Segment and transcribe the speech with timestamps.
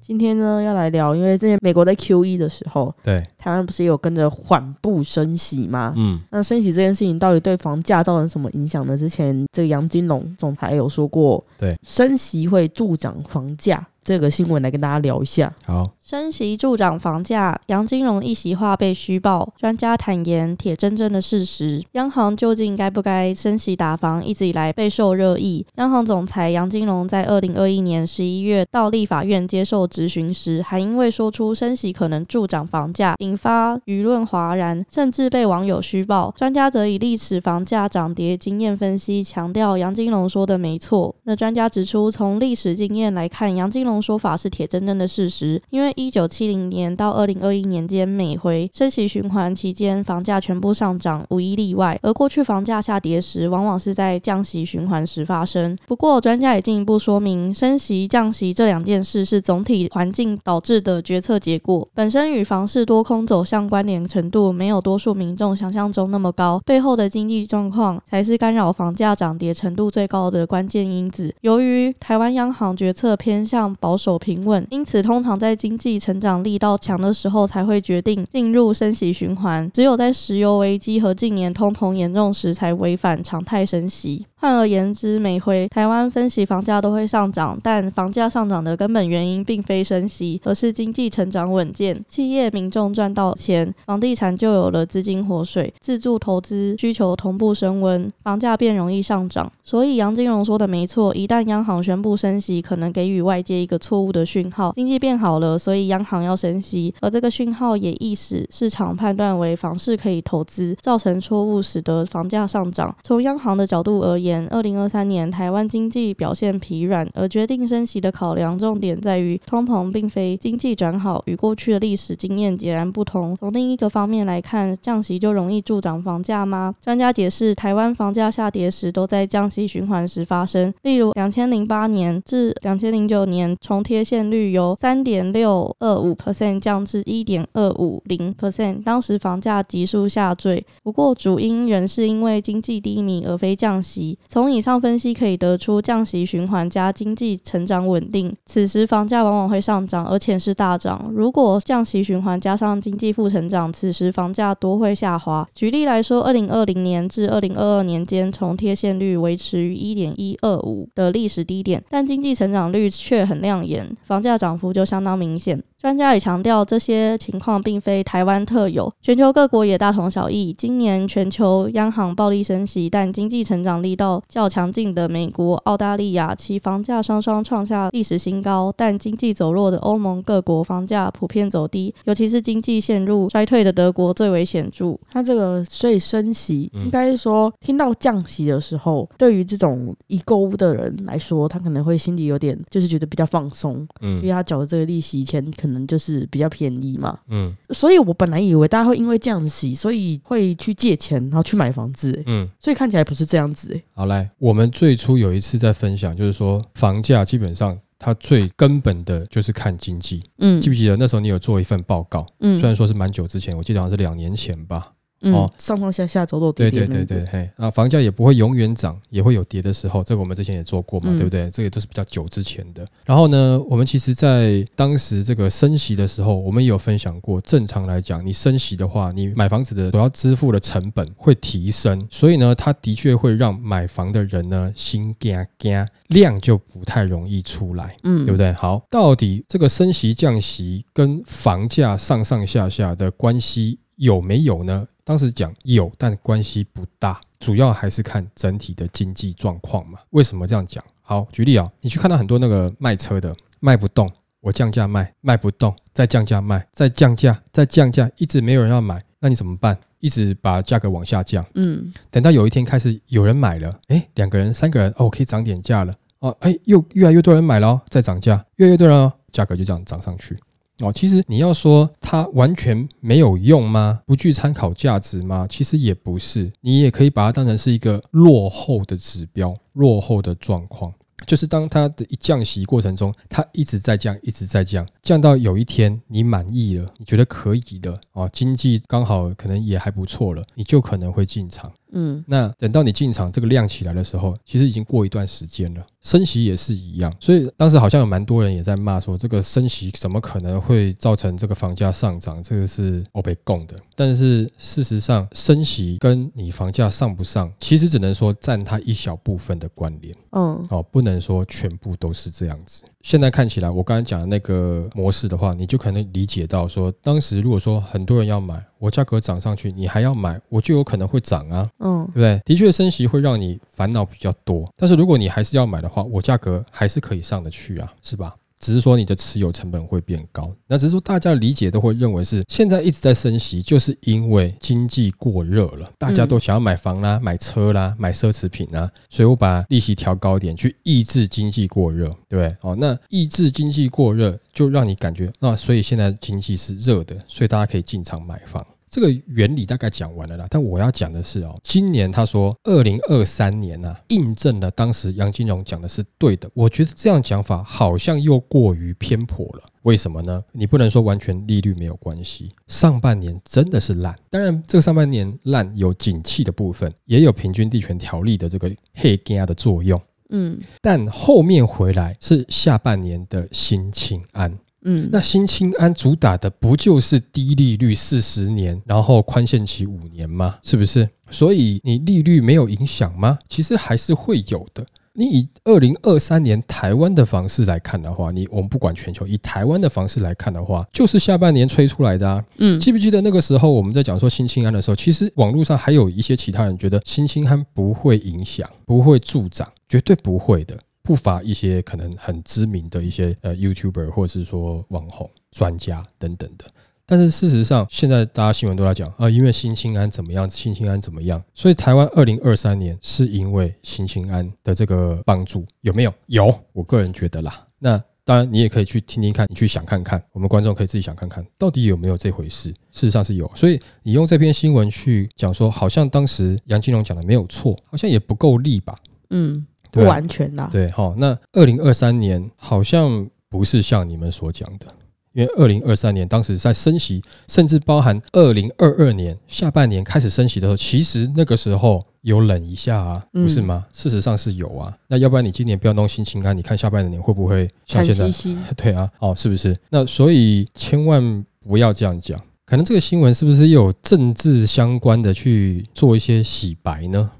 [0.00, 5.94] 今天呢要来聊，因为之前美国在 Q E 的时候，对，台湾不是有跟着缓步升息吗？
[5.96, 8.96] 嗯，那升息这件事情到底对房价造成什么影响呢？
[8.96, 13.86] 之前这个杨金龙总裁有说过，对，升息会助长房价。
[14.02, 15.52] 这个新闻来跟大家聊一下。
[15.64, 21.80] 好，升息助涨房价，杨金荣一席话被虚报，专家坦言铁铮铮的事实。
[21.92, 25.64] 央行究竟该不该升息打房，一直以来备受热议。
[25.76, 36.34] 央行总裁杨金荣在二零二一年十一月到立法院接受质询时，还因为说出升息可能助涨房价，引发舆论哗然，甚至被网友虚报。
[36.36, 41.14] 专家则以历史房价涨跌经验分析，强调杨金龙说的没错。
[41.22, 44.02] 那专家指出，从历史经验来看，杨金龙。
[44.02, 51.98] 说法是铁铮铮的事实，因为一九七零年到二零二一年间，每回升息循环期间，房价全部上涨，无一例外。
[52.02, 55.76] 而过去房价下跌时，往往是在降息循环时发生。
[55.86, 71.34] 不过，专家也进一步说明，升息、降息这两件事是总体环境导致的决策结果，本身与房市多空走向关联程度没有多数民众想象中那么高，背后的经济状况才是干扰房价涨跌程度最高的关键因子。
[71.42, 73.60] 由于台湾央行决策偏向。
[73.80, 84.26] 保守平稳，因此通常在经济成长力道强的时候才会决定进入升息循环，只有在石油危机和近年通膨严重时才违反常态升息。
[84.40, 99.52] 换而言之，每回台湾分析房价都会上涨，但房价上涨的根本原因并非升息，而是经济成长稳健，企业民众赚到钱，房地产就有了资金活水，自住投资需求同步升温，房价便容易上涨。
[99.62, 112.96] 所以杨金荣说的没错，一旦央行宣布升息，可能给予外界一个错误的讯号，经济变好了，所以央行要升息，而这个讯号也意使市场判断为房市可以投资，造成错误，使得房价上涨。
[113.02, 123.36] 从央行的角度而言，二零二三年台湾经济表现疲软，而决定升息的考量重点在于通膨，并非经济转好，与过去的历史经验截然不同。
[123.36, 126.74] 从另一个方面来看，降息就容易助长房价吗？
[126.80, 140.64] 专家解释，台湾房价下跌时都在降息循环时发生，例如两千零八年至两千零九年，重贴现率由三点六二五 percent 降至一点二五零 percent，当时房价急速下坠。
[140.82, 144.18] 不过主因仍是因为经济低迷，而非降息。
[144.28, 151.10] 从以上分析可以得出，降息循环加经济成长稳定，此时房价往往会上涨，而且是大涨。
[151.12, 155.48] 如果降息循环加上经济负成长，此时房价多会下滑。
[155.52, 165.60] 举例来说，二零二零年至二零二二年间，从贴现率维持于一点一二五的历史低点，但经济成长率却很亮眼，房价涨幅就相当明显。
[165.80, 170.52] 专家也强调，这些情况并非台湾特有，全球各国也大同小异。
[170.52, 184.94] 今年全球央行暴力升息，但经济成长力道较强劲的美国、澳大利亚，其房价双双创下历史新高；但经济走弱的欧盟各国，房价普遍走低，尤其是经济陷入衰退的德国最为显著。
[185.10, 195.80] 它这个所以升息，应该是说听到降息的时候，对于这种已购物的人来说，他可能会心里有点就是觉得比较放松，嗯，因为他缴的这个利息钱可能。
[195.80, 203.80] 可能就是比较便宜嘛，嗯，所以我本来以为大家会因为这样子洗，所以会去借钱，然后去买房子，嗯，所以看起来不是这样子。
[203.94, 212.26] 好来，我们最初有一次在分享，就是说房价基本上它最根本的就是看经济，嗯，记不记得那时候你有做一份报告？
[212.40, 214.92] 嗯，虽然说是蛮久之前，我记得好像是两年前吧。
[215.22, 221.50] 哦，上上下下走走跌跌，对对对对，嘿，啊，房价也不会永远涨，也会有跌的时候，这个我们之前也做过嘛，对不对？
[221.50, 222.86] 这个都是比较久之前的。
[223.04, 238.52] 然后呢，我们其实在当时这个升息的时候，我们也有分享过，正常来讲，你升息的话，你买房子的主要支付的成本会提升，所以呢，它的确会让买房的人呢心惊惊，量就不太容易出来，嗯，对不对？
[238.54, 244.86] 好，到底这个升息降息跟房价上上下下的关系有没有呢？
[245.04, 249.98] 当时讲有，但关系不大，主要还是看整体的经济状况嘛。
[250.10, 250.82] 为什么这样讲？
[251.02, 254.10] 好，举例啊，你去看到很多那个卖车的卖不动，
[254.40, 259.76] 我降价卖，卖不动，再降价卖，再降价，再降价，一直没有人要买，那你怎么办？
[259.98, 270.38] 一直把价格往下降，嗯，等到有一天开始有人买了，哎，两个人、三个人，哦，可以涨点价了，哦，哎，又越来越多人买了，再涨价，越来越多人哦，价格就这样涨上去。
[270.80, 274.00] 哦，其实你要说它完全没有用吗？
[274.06, 275.46] 不具参考价值吗？
[275.48, 280.92] 其实也不是，你也可以把它当成是一个落后的指标，落后的状况。
[281.26, 291.70] 就是当它的一降息过程中，它一直在降，一直在降，降到有一天你满意了，你觉得可以的啊，经济刚好可能也还不错了，你就可能会进场。
[291.92, 295.84] 嗯，那等到你进场这个量起来的时候，其实已经过一段时间了。
[296.02, 302.42] 升息也是一样，所以当时好像有蛮多人也在骂说，这个升息怎么可能会造成这个房价上涨？
[302.42, 303.76] 这个是欧被供的。
[303.94, 310.14] 但是事实上，升息跟你房价上不上，其实只能说占它一小部分的关联。
[310.30, 312.82] 嗯，哦，不能说全部都是这样子。
[313.02, 322.40] 现在看起来，我刚才讲的那个模式的话，你就可能理解到说，当时如果说很多人要买，我价格涨上去，你还要买，我就有可能会涨啊，嗯，对不对？
[322.44, 328.34] 的确，升息会让你烦恼比较多，但是如果你还是要买的话，我价格还是可以上得去啊，是吧？
[328.60, 342.56] 只是说你的持有成本会变高，那只是说大家理解都会认为是现在一直在升息，就是因为经济过热了，大家都想要买房啦、买车啦、买奢侈品啦，所以我把利息调高点去抑制经济过热，对不对？
[342.60, 348.64] 哦，那抑制经济过热就让你感觉那所以现在经济是热的，所以大家可以进场买房。
[348.90, 356.50] 这个原理大概讲完了啦，但我要讲的是哦，今年他说二零二三年呐，印证了当时杨金荣讲的是对的。
[356.54, 359.62] 我觉得这样讲法好像又过于偏颇了。
[359.82, 360.42] 为什么呢？
[360.52, 364.14] 你不能说完全利率没有关系，上半年真的是烂。
[364.28, 369.98] 当然，这个上半年烂有景气的部分，也有平均地权条例的这个黑加的作用。
[370.30, 374.58] 嗯，但后面回来是下半年的新清安。
[374.82, 380.56] 嗯，那新清安主打的不就是低利率四十年，然后宽限期五年吗？
[380.62, 381.08] 是不是？
[381.30, 383.38] 所以你利率没有影响吗？
[383.48, 384.84] 其实还是会有的。
[385.12, 392.42] 你以二零二三年台湾的房市来看的话，你我们不管全球，以台湾的房市来看的话，就是下半年吹出来的啊。
[392.58, 400.78] 嗯，记不记得那个时候我们在讲说新清安的时候，其实网络上还有一些其他人觉得新清安不会影响，不会助长，绝对不会的。
[401.02, 406.66] 不乏一些可能很知名的一些呃 YouTuber 或者是说网红专家等等的，
[407.06, 416.14] 但是事实上现在大家新闻都在讲啊，因为新清安怎么样，新清安怎么样，所以台湾二零二三年是因为新清安的这个帮助有没有？
[416.26, 417.66] 有，我个人觉得啦。
[417.78, 422.68] 那当然你也可以去听听看，你去想看看，我们观众可以自己想看看到底有没有这回事。
[422.68, 428.96] 事实上是有，所以你用这篇新闻去讲说，好像当时杨金龙讲的没有错，好像也不够力吧？
[429.30, 429.66] 嗯。
[429.92, 434.86] 不完全呐，对，好，那二零二三年好像不是像你们所讲的，
[435.32, 443.86] 因为二零二三年当时在升息，甚至包含二零二二年下半年开始升息的时候，其实那个时候有冷一下啊，不是吗？
[443.92, 448.30] 事实上是有啊，那要不然你今年不要弄新情感，你看下半年会不会像现在？
[448.76, 449.76] 对啊，哦，是不是？
[449.90, 457.30] 那所以千万不要这样讲，可能这个新闻是不是有政治相关的去做一些洗白呢？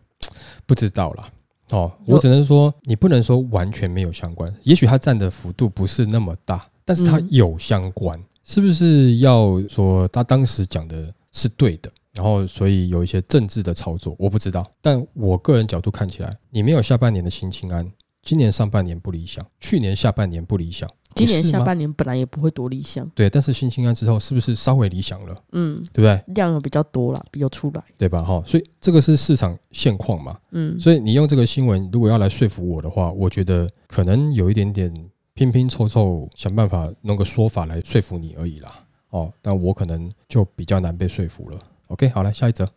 [0.66, 1.28] 不知道啦。
[1.70, 11.90] 哦，我只能说，你不能说完全没有相关，也许它占的幅度不是那么大，但是它有相关，是不是要说他当时讲的是对的？
[12.12, 17.88] 然后所以有一些政治的操作，我不知道，但我个人角度看起来，你没有下半年的心情安，
[18.22, 20.90] 今年上半年不理想，去年下半年不理想。
[21.14, 25.36] 今年下半年本来也不会多理想，对，但是新清安之后是不是稍微理想了？
[25.52, 26.34] 嗯，对不对？
[26.34, 28.22] 量又比较多了，比较出来，对吧？
[28.22, 30.38] 哈，所以这个是市场现况嘛。
[30.52, 34.92] 嗯，所以你用这个新闻如果要来说服我的话，我觉得可能有一点点
[35.34, 38.72] 拼拼凑凑想办法弄个说法来说服你而已啦。
[39.10, 41.58] 哦，但我可能就比较难被说服了。
[41.88, 42.68] OK，好了下一则。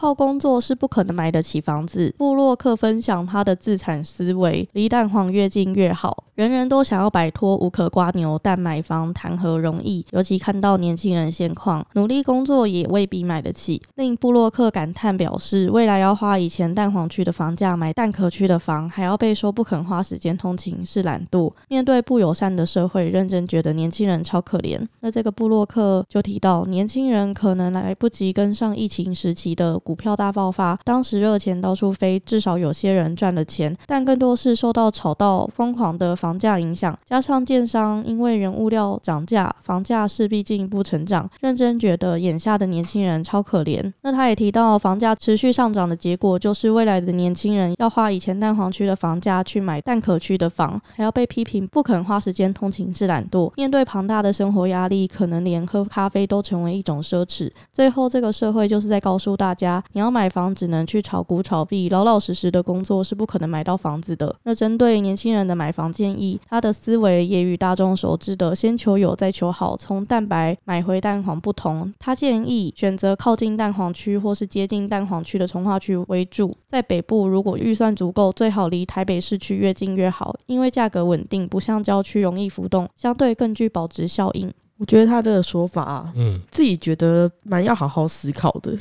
[0.00, 2.14] 靠工作是不可能买得起房子。
[2.16, 6.24] 布洛克分享他的自产思维，离蛋黄越近越好。
[6.36, 10.06] 人人都想要摆脱无可刮牛，但买房谈何容易？
[10.12, 13.82] 尤其看到年轻人现况，努力工作也未必买得起。
[13.96, 21.52] 令布洛克感叹表示，未来要花以前蛋黄区的房价买蛋壳区的房，还要被说不肯花时间通勤是懒惰。
[21.68, 24.80] 面对不友善的社会，认真觉得年轻人超可怜。
[25.00, 36.38] 那这个布洛克就提到，年轻人可能来不及跟上疫情时期的股票大爆发，当时热钱到处飞，至少有些人赚了钱，但更多是受到炒到疯狂的房。
[36.38, 41.28] 价影响，加上建商因为原物料涨价，房价势必进一步成长。
[41.40, 43.92] 认真觉得眼下的年轻人超可怜。
[44.02, 53.52] 那他也提到，房价持续上涨的结果，就是未来的年轻人要花以前蛋黄区的房价去买蛋壳区的房，还要被批评不肯花时间通勤是懒惰。
[53.56, 57.50] 面对庞大的生活压力，可能连喝咖啡都成为一种奢侈。
[57.72, 64.34] 最后，这个社会就是在告诉大家，你要买房只能去炒股炒币，老老实实的工作是不可能买到房子的。
[64.44, 71.92] 那针对年轻人的买房建议，他的思维也与大众熟知的先求有再求好，从蛋白买回蛋黄不同。
[71.98, 84.52] 他建议选择靠近蛋黄区或是接近蛋黄区的从化区为主，在北部如果预算足够，最好离台北市区越近越好，因为价格稳定，不像郊区容易浮动，相对更具保值效应。
[84.78, 88.72] 我觉得他这个说法，嗯，自己觉得蛮要好好思考的，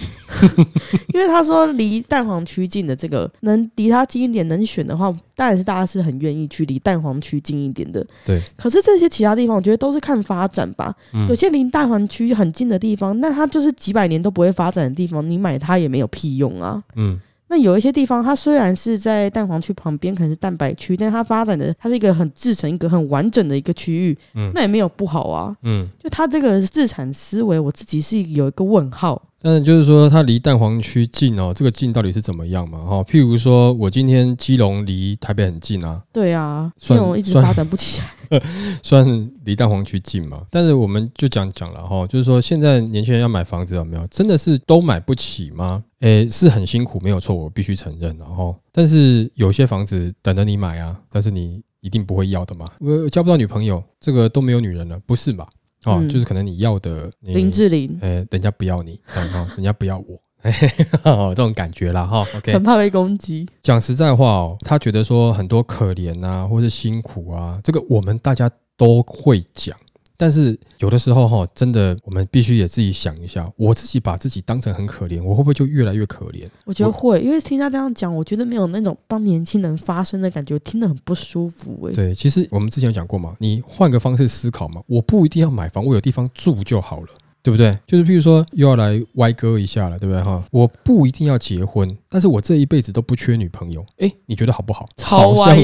[1.13, 8.06] 因为他说离蛋黄区近的这个，能离他近一点，能选的话，当然是大家是很愿意去离蛋黄区近一点的。
[8.24, 8.39] 对。
[8.56, 10.94] 可是这些其他地方，我觉得都是看发展吧。
[11.27, 16.82] 有些离蛋黄区很近的地方，那它就是几百年都不会发展的地方，你买它也没有屁用啊。
[16.96, 17.20] 嗯。
[17.50, 29.22] 那有一些地方，它虽然是在蛋黄区旁边，可能是蛋白区，但它发展的它是一个很自成一个很完整的一个区域，嗯，那也没有不好啊，嗯，就它这个自产思维，我自己是有一个问号。
[29.41, 32.79] 但是就是说，它离蛋黄区近哦，这个近到底是怎么样嘛？
[32.79, 38.41] 哈，譬如说我今天基隆离台北很近啊，对啊，基隆一直发展不起来，
[38.82, 40.41] 算离蛋黄区近嘛？
[40.50, 44.06] 但是我们就讲讲了哈，就是说现在年轻人要买房子有没有？
[44.08, 45.84] 真的是都买不起吗？
[46.00, 48.15] 诶，是很辛苦，没有错，我必须承认。
[48.17, 52.67] 然后，但是有些房子等着你买啊，但是你一定不会要的嘛。
[52.79, 55.48] 我交不到女朋友，这个都没有女人了，不是吧？
[55.86, 59.00] 哦，就是可能你要的林志玲，哎，人家不要你，
[59.34, 60.19] 哦，人家不要我，
[61.29, 63.48] 这种感觉啦，哈，OK，很怕被攻击。
[63.63, 69.75] 讲实在话哦，他觉得说很多可怜啊，或是辛苦啊，这个我们大家都会讲。
[70.19, 76.47] 但是有的时候哈，真的我们必须也自己想一下，我自己把自己当成很可怜，我会不会就越来越可怜？
[76.65, 81.88] 我觉得会，因为听他这样讲，我觉得没有那种帮年轻人发声的感觉，听得很不舒服。
[81.88, 87.07] 哎，对，其实我们之前有讲过嘛，你换个方式思考嘛，我不一定要买房，我有地方住就好了。
[87.48, 87.80] 对不对？
[87.88, 90.44] 就是譬如说，又要来歪歌一下了，对不对哈？
[90.51, 93.86] 我不一定要结婚，但是我这一辈子都不缺女朋友。
[94.00, 94.86] 哎，你觉得好不好？
[95.01, 95.58] 好像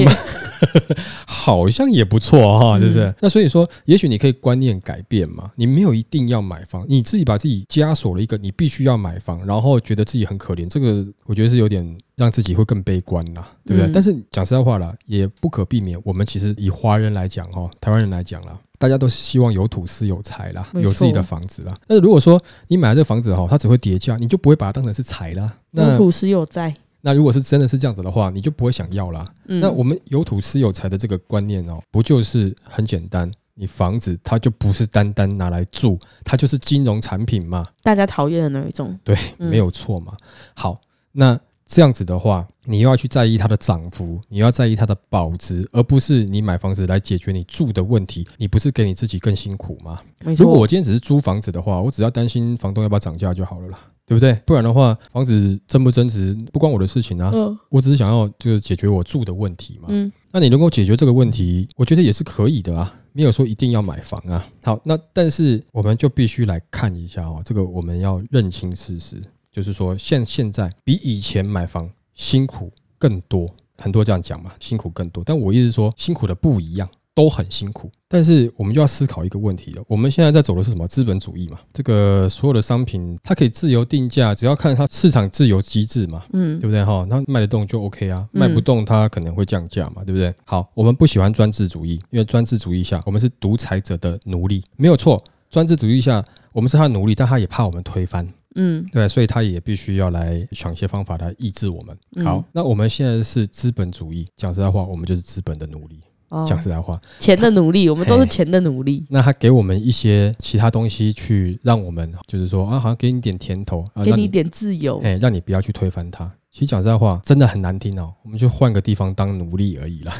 [1.28, 3.12] 好像也不错哈，对不对？
[3.20, 5.50] 那所以说，也许你可以观念改变嘛。
[5.56, 11.86] 你没有一定要买房，你自己把自己枷锁了一个，你必须要买房，然后觉得自己很可怜，这个我觉得是有点
[12.16, 13.92] 让自己会更悲观啦，对不对？
[13.92, 16.00] 但是讲实在话啦，也不可避免。
[16.02, 18.58] 我们其实以华人来讲哈，台湾人来讲啦。
[18.84, 21.74] 大家都希望有土司有财啦，有自己的房子啦。
[21.86, 22.38] 但是如果说
[22.68, 25.50] 你买了这个房子哈，它只会叠价，你就不会把它当成是财啦。
[25.70, 26.74] 有土司有财。
[27.00, 29.26] 那如果是真的是这样子的话，你就不会想要啦。
[29.46, 33.32] 那我们有土司有财的这个观念哦，不就是很简单？
[33.54, 37.66] 你房子它就不是单单拿来住，它就是金融产品嘛。
[37.82, 38.94] 大家讨厌的那一种。
[39.02, 40.14] 对，没有错嘛。
[40.52, 40.78] 好，
[41.10, 41.40] 那。
[41.66, 48.26] 这样子的话，你又要去在意它的涨幅，你要在意它的保值，而不是你买房子来解决你住的问题。
[48.36, 50.00] 你不是给你自己更辛苦吗？
[50.36, 54.34] 如果我今天只是租房子的话，我只要担心房东要不要涨价就好了啦，对不对？
[54.44, 57.30] 不然的话，房子增不增值不关我的事情啊。
[57.34, 59.88] 嗯，我只是想要就是解决我住的问题嘛。
[59.88, 64.46] 嗯，那你能够解决这个问题，我觉得也是可以的啊，没有说一定要买房啊。
[64.62, 69.16] 好，那但是我们就必须来看一下哦，这个我们要认清事实。
[69.54, 75.22] 就是说，现现在比以前买房辛苦更多，很多这样讲嘛，辛苦更多。
[75.24, 77.88] 但我意思说，辛苦的不一样，都很辛苦。
[78.08, 81.60] 但是我们就要思考一个问题了：我们现在在走的是什么资本主义嘛？
[81.72, 87.06] 这个所有的商品它可以自由定价，只要看它市场自由机制嘛，嗯，对不对哈？
[87.08, 90.34] 它卖得动就 OK 啊，卖不动它可能会降价嘛，对不对？
[90.44, 95.22] 好，我们不喜欢专制主义，因为专制主义下我们是独裁者的奴隶，没有错。
[95.48, 98.28] 专制主义下我们是他的奴隶，但他也怕我们推翻。
[98.54, 102.24] 嗯，对，所以他也必须要来想一些方法来抑制我们。
[102.24, 106.00] 好，那我们现在是资本主义，讲实在话，我们就是资本的奴隶。
[106.48, 109.06] 讲实在话，钱的奴隶，我们都是钱的奴隶。
[109.08, 116.28] 那他给我们一些其他东西，去让我们就是说啊，好像给你点甜头，给你点自由，哎，让你不要去推翻他。
[116.50, 118.12] 其实讲实在话，真的很难听哦。
[118.24, 120.12] 我们就换个地方当奴隶而已了。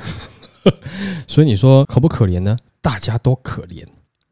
[1.26, 2.56] 所以你说可不可怜呢？
[2.80, 3.84] 大家都可怜，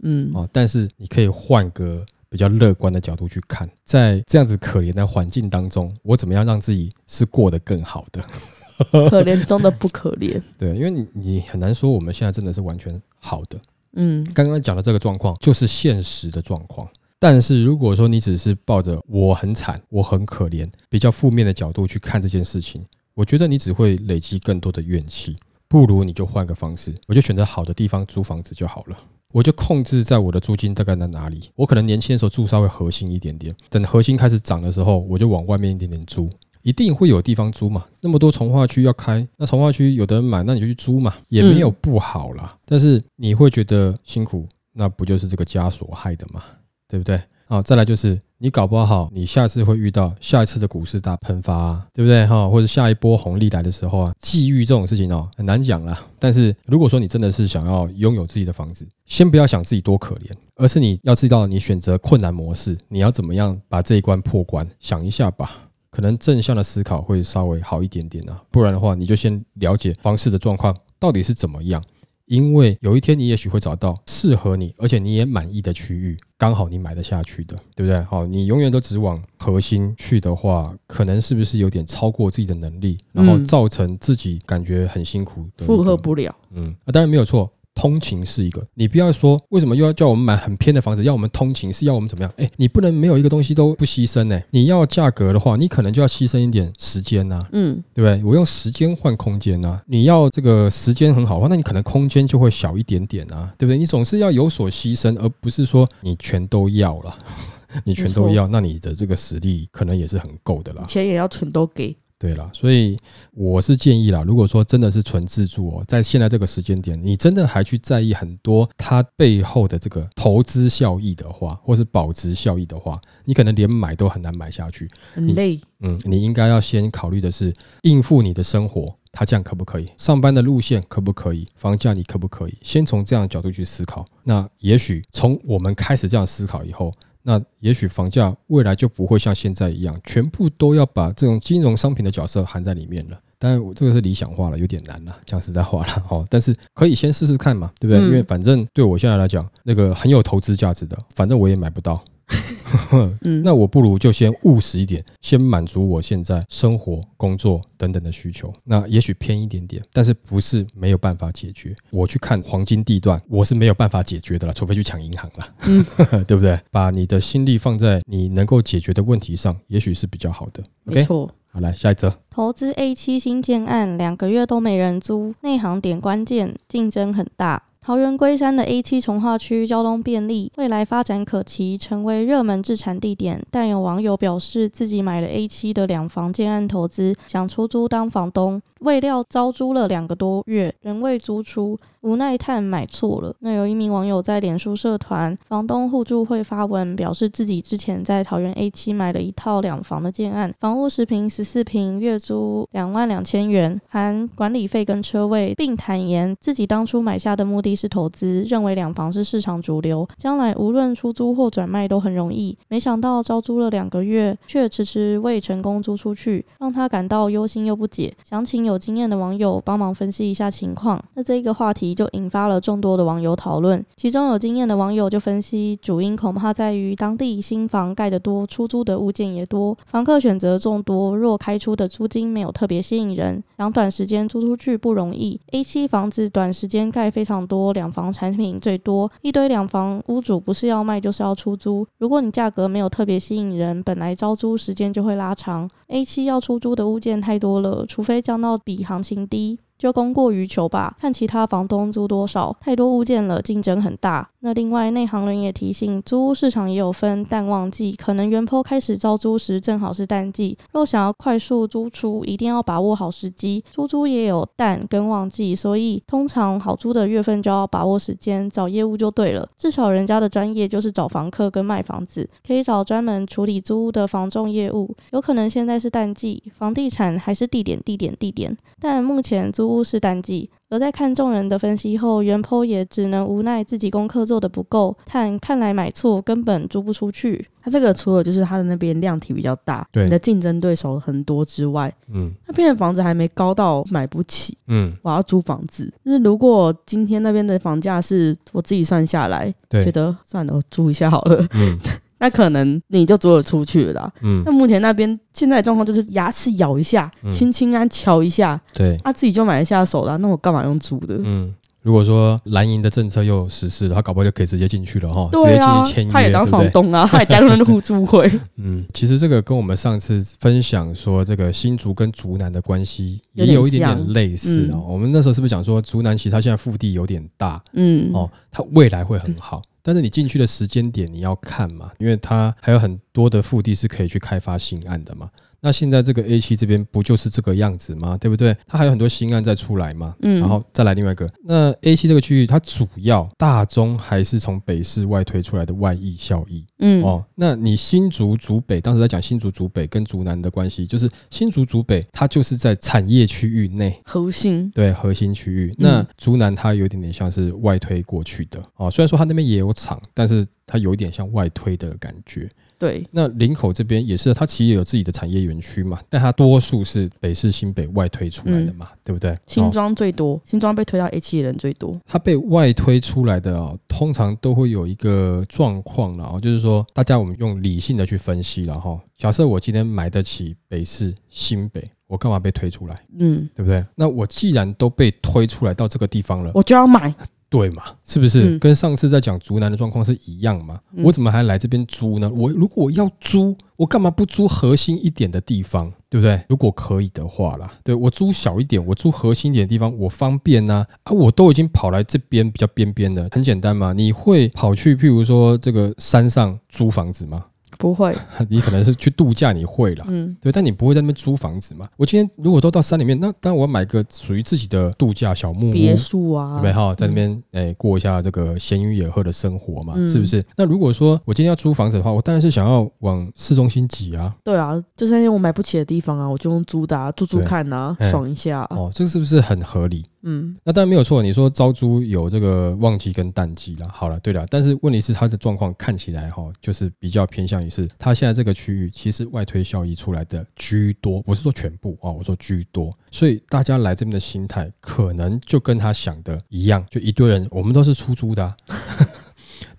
[0.04, 2.06] 嗯哦，但是你可以换个。
[2.32, 8.24] 比较乐观的角度去看，在这样子可怜的环境当中，我怎么样让自己是过得更好的？
[9.10, 10.40] 可怜中的不可怜。
[10.56, 13.60] 对，因为你你很难说我们现在真的是完全好的。
[13.96, 16.88] 嗯，刚刚讲的这个状况就是现实的状况。
[17.18, 25.36] 但是如果说你只是抱着我很惨、我很可怜比较负面的角度去看这件事情，我觉得你只会累积更多的怨气。
[25.68, 28.96] 不如你就换个方式，我就选择好的地方租房子就好了。
[29.32, 36.30] 我就控制在我的租金大概在哪里，我可能年轻的时候住稍微核心一点点，等核心开始涨的时候，我就往外面一点点租，
[36.62, 37.84] 一定会有地方租嘛。
[38.00, 42.56] 那么多从化区要开，那从化区有的人买，那你就去租嘛，也没有不好啦。
[42.64, 46.42] 但是你会觉得辛苦，那不就是这个枷锁害的嘛，
[46.86, 47.20] 对不对？
[47.48, 48.20] 啊，再来就是。
[48.42, 52.48] 你搞不好你下次会遇到下一次的股市大喷发，对不对哈？
[52.48, 55.96] 或者下一波红利来的时候啊，际遇这种事情哦，很难讲啦。
[56.18, 65.48] 但是如果说你真的是想要拥有自己的房子，先不要想自己多可怜，而是你要知道你选择困难模式，你要怎么样把这一关破关，想一下吧。
[65.92, 71.80] 可能正向的思考会稍微好一点点啊，不然的话，你就先了解房市的状况到底是怎么样。
[72.26, 78.00] 因为有一天你也许会找到适合你，而且你也满意的区域，刚好你买得下去的，对不对？
[78.02, 86.34] 好，你永远都只往核心去的话，可能是不是有点超过自己的能力，然后造成自己感觉很辛苦，负荷不了。
[86.52, 87.50] 嗯，啊，当然没有错。
[87.74, 92.32] 通勤是一个，你不要说为什么又要叫我们买很偏的房子，要我们通勤是要我们怎么样？
[92.36, 94.40] 哎，你不能没有一个东西都不牺牲呢。
[94.50, 98.24] 你要价格的话，你可能就要牺牲一点时间呐，嗯，对不对？
[98.24, 99.80] 我用时间换空间呐。
[99.86, 103.78] 你要这个时间很好的话，那你可能空间就会小一点点啊，对不对？
[103.78, 107.18] 你总是要有所牺牲，而不是说你全都要了，
[107.84, 111.96] 你全都要，那你的这个实力可能也是很够的啦，钱也要全都给。
[112.22, 112.96] 对了，所以
[113.32, 125.60] 我是建议啦，如果说真的是纯自住哦，在现在这个时间点，你真的还去在意很多它背后的这个投资效益的话，或是保值效益的话，你可能连买都很难买下去，很累。
[125.80, 127.52] 嗯，你应该要先考虑的是
[127.82, 129.88] 应付你的生活，它这样可不可以？
[129.96, 131.44] 上班的路线可不可以？
[131.56, 132.54] 房价你可不可以？
[132.62, 134.06] 先从这样的角度去思考。
[134.22, 136.92] 那也许从我们开始这样思考以后。
[137.22, 143.18] 那也许房价未来就不会像现在一样，全部都要把这种金融商品的角色含在里面了。
[143.38, 146.26] 当然，我这个是理想化了，有点难了，讲实在话了哦。
[146.30, 148.04] 但是可以先试试看嘛，对不对？
[148.06, 152.00] 因为反正对我现在来讲，那个很有投资价值的，反正我也买不到。
[153.22, 158.52] 嗯，那我不如就先务实一点，先满足我现在生活、工作等等的需求。
[158.64, 161.74] 那也许偏一点点，但是不是没有办法解决。
[161.90, 165.84] 我去看黄金地段，我是没有办法解决的了，除非去抢银行了，嗯，
[166.24, 166.58] 对不对？
[166.70, 170.62] 把你的心力放在你能够解决的问题上，也许是比较好的。
[170.84, 177.62] 没错，好来下一则，投资 A 七新建案，两个月都没人租，内行点关键，竞争很大。
[177.84, 183.44] 桃园龟山的 A 七从化区交通便利，未来发展可期，成为热门置产地点。
[183.50, 188.62] 但有网友表示，自己买了 A 七的两房建案投资，想出租当房东。
[188.82, 193.34] 未料招租了两个多月，仍未租出，无奈叹买错了。
[193.38, 212.56] 那有一名网友在脸书社团房东互助会发文，表示自己之前在桃园 A 七买了一套两房的建案，房屋十平十四平，月租两万两千元，含管理费跟车位，并坦言自己当初买下的目的是投资，认为两房是市场主流，将来无论出租或转卖都很容易。
[212.68, 218.12] 没想到招租了两个月，却迟迟未成功租出去，让他感到忧心又不解。
[218.28, 218.71] 详情有。
[218.72, 223.84] 有经验的网友帮忙分析一下情况，那这一个话题就引发了众多的网友讨论。
[223.96, 235.38] 其中有经验的网友就分析，主因恐怕在于当地新房盖得多，出租的物件也多，房客选择众多，若开出的租金没有特别吸引人，想短时间租出去不容易。
[235.52, 241.86] A 七房子短时间盖非常多，两房产品最多，一堆两房屋主不是要卖就是要出租。
[241.98, 245.68] 如果你价格没有特别吸引人，本来招租时间就会拉长。
[245.88, 249.60] A 七要出租的物件太多了，除非降到比行情低。
[249.82, 254.28] 就供过于求吧，看其他房东租多少，太多物件了，竞争很大。
[254.38, 260.56] 那另外内行人也提醒，租屋市场也有分淡旺季，可能原坡开始招租时正好是淡季。
[260.72, 263.64] 若想要快速租出，一定要把握好时机。
[263.72, 269.48] 出租也有淡跟旺季，所以通常好租的月份就要把握时间，找业务就对了。
[269.58, 274.94] 至少人家的专业就是找房客跟卖房子，可以找专门处理租屋的房仲业务。
[275.10, 279.71] 有可能现在是淡季，房地产还是地点地点地点，但目前租。
[279.72, 287.46] 都是淡季，而在看众人的分析后，袁坡也只能无奈自己功课做的不够，但看来买错，根本租不出去。
[287.64, 295.92] 他这个除了就是他的那边量体比较大，对你的竞争对手很多之外，嗯，那边的房子还没高到买不起，嗯，我要租房子。
[296.04, 301.78] 就是如果今天那边的房价是我自己算下来，觉得算了，我租一下好了，嗯。
[302.22, 304.08] 那可能你就租了出去了。
[304.20, 310.16] 嗯，那目前那边现在的状况就是牙齿咬一下，心轻安敲一下，对，他自己就买得下手了。
[310.18, 311.16] 那我干嘛用租的？
[311.24, 315.28] 嗯，如果说蓝营的政策又实施了，他搞不好就可以直接进去了哈。
[315.32, 318.30] 对啊，他也当房东啊，他也加入了互助会。
[318.56, 324.86] 嗯，其实这个跟我们上次分享说这个新竹跟竹南的关系也有一点点类似哦。
[324.88, 329.60] 我们那时候是不是讲说竹南其实它现在腹地有点大，嗯，哦，它未来会很好。
[329.82, 335.30] 但是你进去的时间点你要看嘛，因为它还有很多的腹地是可以去开发新案的嘛。
[335.62, 338.18] 那现在这个 A 七这边不就是这个样子吗？
[338.18, 338.54] 对不对？
[338.66, 340.14] 它还有很多新案在出来嘛。
[340.22, 346.66] 嗯，然后再来另外一个，那 A 七这个区域它主要大中还是从北市外推出来的外溢效益。
[346.80, 355.72] 嗯，哦，那你新竹竹北当时在讲新竹竹北跟竹南的关系，就是新竹竹北它就是在产业区域内核心，对核心区域。
[355.78, 358.60] 那竹南它有点点像是外推过去的。
[358.74, 362.48] 哦，虽然说它那边也有厂，但是它有点像外推的感觉。
[362.82, 369.38] 对，那林口这边也是，它其实也有自己的产业园区嘛，但它多数是北市新北外推出来的嘛，对不对？
[369.46, 371.96] 新庄最多，新庄被推到 A 七的人最多。
[372.04, 379.00] 它被外推出来的哦，通常都会有一个状况了哦，就是说大家我们用理性的去分析了哈。
[379.16, 383.00] 假设我今天买得起北市新北，我干嘛被推出来？
[383.16, 383.86] 嗯，对不对？
[383.94, 387.14] 那我既然都被推出来到这个地方了，我就要买。
[387.52, 387.82] 对嘛？
[388.02, 390.80] 是不是跟上次在讲竹南的状况是一样嘛？
[391.04, 392.32] 我怎么还来这边租呢？
[392.34, 395.92] 我如果要租，我干嘛不租核心一点的地方？
[396.08, 396.42] 对不对？
[396.48, 400.86] 如果可以的话啦，对我租小一点，我租核心一点的地方，我方便呐。
[401.02, 403.92] 啊，我都已经跑来这边比较边边的，很简单嘛。
[403.92, 407.44] 你会跑去譬如说这个山上租房子吗？
[407.82, 408.16] 不会，
[408.48, 411.88] 你可能是去度假，你会啦，嗯，对，但你不会在那边租房子嘛？
[411.96, 416.72] 我今天如果都到山里面，那当然我要买个属于自己的度假小木屋、别墅啊，对不对？
[416.72, 420.40] 哈，在那边诶过一下这个闲云野鹤的生活嘛，是不是？
[420.56, 424.32] 那如果说我今天要租房子的话，我当然是想要往市中心挤啊。
[424.44, 428.62] 对啊，就是那些我买不起的地方啊，我就用租的啊，住住看啊，爽一下。
[428.70, 430.04] 哦，这个是不是很合理？
[430.22, 431.22] 嗯，那当然没有错。
[431.22, 448.56] 你说招租有这个旺季跟淡季了，好了，对了，但是问题是它的状况看起来哈，就是比较偏向于是它现在这个区域其实外推效益出来的居多，不是说全部啊，我说居多，所以大家来这边的心态可能就跟他想的一样，就一堆人，我们都是出租的。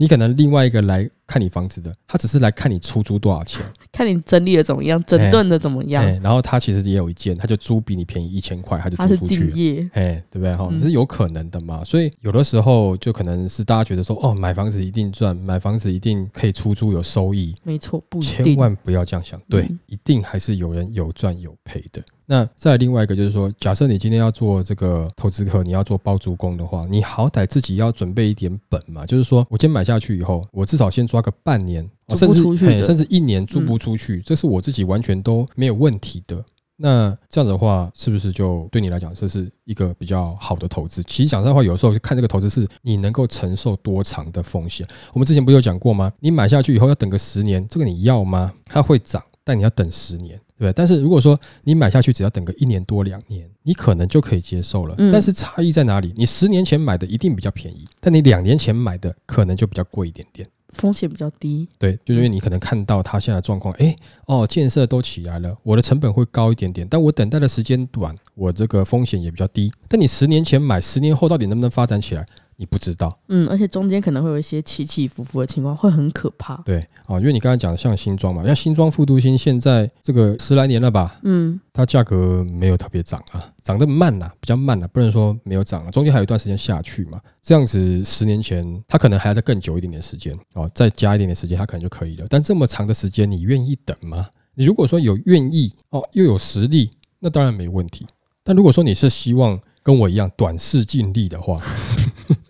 [0.04, 6.04] 你可能另外一个来看你房子的，他只是来看你出租多少钱， 看你整理的怎么样，整顿的怎么样。
[6.22, 9.89] 然后他其实也有一件，他就租比你便宜一千块，他就租出去。
[9.94, 10.70] 哎，对不对哈？
[10.78, 11.82] 是有可能的嘛。
[11.86, 17.56] 所以有的时候就可能是大家觉得说，哦，买房子一定赚，买房子一定可以出租有收益。
[17.63, 19.39] 没错，不千万不要这样想。
[19.48, 22.04] 对，一定还是有人有赚有赔的。
[22.34, 29.06] 那再另外一个就是说，假设你今天要做这个投资客，你要做包租公的话，你好歹自己要准备一点本嘛。
[29.06, 36.43] 就是说我今天买下去以后，我至少先抓个半年，甚至甚至一年租不出去，这是我自己完全都没有问题的。
[36.76, 41.04] 那这样子的话，是不是就对你来讲这是一个比较好的投资？
[41.04, 44.88] 其实讲实话，有时候看这个投资是你能够承受多长的风险。
[45.13, 46.12] 我们之前不有讲过吗？
[46.19, 48.52] 你买下去以后要等个十年，这个你要吗？
[48.65, 50.39] 它会涨，但你要等十年。
[50.58, 54.96] 对，但是如果说你买下去只要等个一年多两年，你可能就可以接受了。
[55.12, 56.13] 但是差异在哪里？
[56.16, 61.68] 你十年前买的一定比较便宜，但你两年前买的可能就比较贵一点点，风险比较低。
[61.78, 63.96] 对，就是因为你可能看到它现在状况，哎，
[64.28, 69.72] 哦，建设都起来了，我的成本会高一点点，但我等待的时间短，我这个风险也比较低。
[69.88, 72.26] 但你十年前买，十年后到底能不能发展起来？
[72.63, 76.56] 你不知道，嗯，而且中间可能会有一些起起伏伏的情况，会很可怕。
[76.63, 87.19] 对，哦，因为你刚才讲的像新装嘛，像新装复都新现在这个十来年了吧，嗯，它价格没有特别涨啊，涨得慢呐，比较慢呐，不能说没有涨了，中间还有一段时间下去嘛。
[87.41, 92.26] 这样子十年前它可能还要再更久一点点时间哦，再加一点点时间它可能就可以了。
[92.30, 94.26] 但这么长的时间，你愿意等吗？
[94.56, 98.08] 你如果说有愿意哦，又有实力，那当然没问题。
[98.41, 101.62] 但如果说你是希望跟我一样短视尽力的话，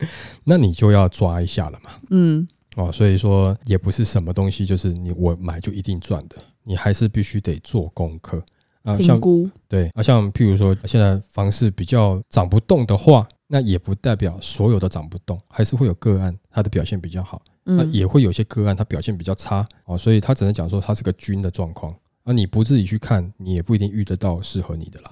[0.43, 1.91] 那你就要抓一下了嘛。
[2.12, 8.43] 嗯，哦，所以说也不是什么东西，就是你我买就一定赚的，你还是必须得做功课
[8.84, 8.96] 啊。
[8.98, 21.93] 评估对啊，像譬如说现在房市比较涨不动的话，那也不代表所有的涨不动，还是会有个案它的表现比较好，那也会有些个案它表现比较差哦，所以它只能讲说它是个均的状况
[22.24, 25.12] 啊，你不自己去看，你也不一定遇得到适合你的啦。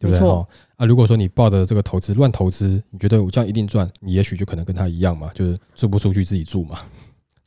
[0.00, 0.28] 对不对？
[0.28, 0.46] 哈
[0.78, 6.78] 啊，如果说你报的这个投资乱投资，你觉得我这样一定赚，你也许就可能跟他一样嘛，就是租不出去自己住嘛，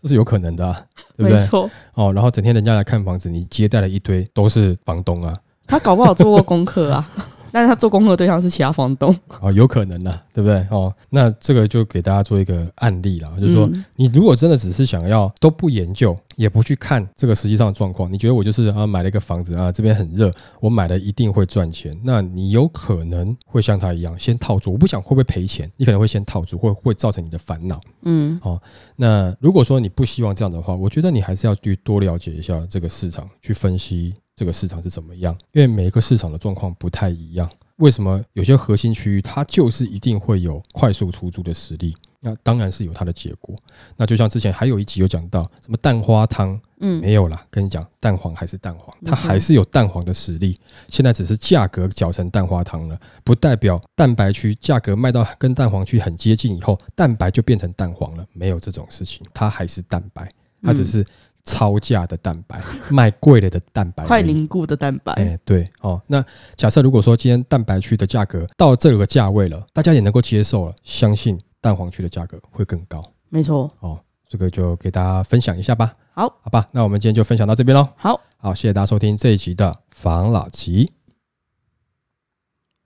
[0.01, 0.71] 这是有可能的，
[1.15, 1.39] 对不对？
[1.39, 1.69] 没错。
[1.93, 5.33] 哦，然后整天人家来看房子，你接待了一堆都是房东啊，
[5.65, 7.09] 他搞不好做过功课啊。
[7.51, 10.65] 但是他做功课对象是其他房东哦，有可能呢，对不对？
[10.69, 27.79] 哦，那这个就给大家做一个案例了，就是说，你如果真的只是想要都不研究，也不去看这个实际上的状况，你觉得我就是啊买了一个房子啊，这边很热，我买了一定会赚钱，那你有可能会像他一样先套住，我不想会不会赔钱，你可能会先套住，会会造成你的烦恼。
[28.03, 28.59] 嗯，好，
[28.95, 34.13] 那如果说你不希望这样的话，我觉得你还是要去多了解一下这个市场，去分析。
[34.41, 35.37] 这个市场是怎么样？
[35.51, 37.47] 因为每一个市场的状况不太一样。
[37.75, 41.95] 为什么有些核心区域它就是一定会有快速出租的实力？
[42.19, 43.55] 那当然是有它的结果。
[43.95, 50.59] 那就像之前还有一集有讲到什么蛋花汤，嗯，没有啦，跟你讲蛋黄还是蛋黄，它还是有蛋黄的实力。
[50.87, 60.27] 现在只是价格搅成蛋花汤了，不代表蛋白区价格卖到跟蛋黄区很接近以后，蛋白就变成蛋黄了，没有这种事情，它还是蛋白，
[60.63, 61.05] 它只是。
[61.43, 65.13] 超价的蛋白，卖贵了的蛋白，快凝固的蛋白。
[65.13, 66.01] 哎，对哦。
[66.07, 66.23] 那
[66.55, 73.03] 假设如果说今天蛋白区的价格到这个价位了，大家也能够接受了，相信蛋黄区的价格会更高。
[73.29, 73.71] 没错。
[73.79, 75.93] 哦，这个就给大家分享一下吧。
[76.13, 76.67] 好，好吧。
[76.71, 77.87] 那我们今天就分享到这边喽。
[77.95, 80.91] 好，好，谢谢大家收听这一集的防老集。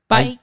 [0.08, 0.38] 拜。